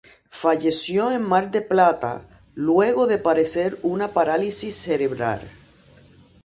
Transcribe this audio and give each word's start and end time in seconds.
Falleció 0.31 1.11
en 1.11 1.21
Mar 1.21 1.51
del 1.51 1.67
Plata, 1.67 2.27
luego 2.55 3.05
de 3.05 3.19
padecer 3.19 3.77
una 3.83 4.07
parálisis 4.07 4.73
cerebral. 4.73 5.41